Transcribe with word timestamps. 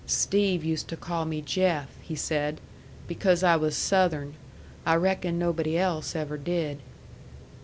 "Steve 0.07 0.65
used 0.65 0.87
to 0.87 0.97
call 0.97 1.25
me 1.25 1.43
Jeff," 1.43 1.87
he 2.01 2.15
said, 2.15 2.59
"because 3.07 3.43
I 3.43 3.55
was 3.55 3.77
Southern. 3.77 4.33
I 4.83 4.95
reckon 4.95 5.37
nobody 5.37 5.77
else 5.77 6.15
ever 6.15 6.39
did." 6.39 6.79